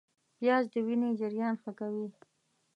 [0.37, 2.07] پیاز د وینې جریان ښه کوي